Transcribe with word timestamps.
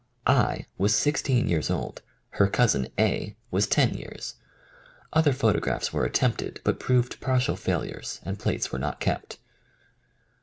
I. 0.25 0.65
was 0.79 0.95
sixteen 0.95 1.47
years 1.47 1.69
old; 1.69 2.01
her 2.29 2.47
cousin 2.47 2.87
A. 2.97 3.35
was 3.51 3.67
ten 3.67 3.93
years. 3.95 4.33
Other 5.13 5.31
photographs 5.31 5.93
were 5.93 6.07
at 6.07 6.15
tempted 6.15 6.59
but 6.63 6.79
proved 6.79 7.19
partial 7.19 7.55
failures, 7.55 8.19
and 8.23 8.39
plates 8.39 8.71
were 8.71 8.79
not 8.79 8.99
kept. 8.99 9.37